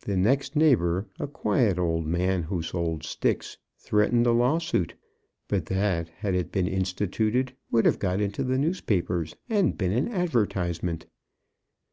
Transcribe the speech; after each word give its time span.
The 0.00 0.16
next 0.16 0.56
neighbour, 0.56 1.06
a 1.20 1.28
quiet 1.28 1.78
old 1.78 2.04
man 2.04 2.42
who 2.42 2.60
sold 2.60 3.04
sticks, 3.04 3.56
threatened 3.78 4.26
a 4.26 4.32
lawsuit; 4.32 4.94
but 5.46 5.66
that, 5.66 6.08
had 6.08 6.34
it 6.34 6.50
been 6.50 6.66
instituted, 6.66 7.54
would 7.70 7.84
have 7.84 8.00
got 8.00 8.20
into 8.20 8.42
the 8.42 8.58
newspapers 8.58 9.36
and 9.48 9.78
been 9.78 9.92
an 9.92 10.08
advertisement. 10.08 11.06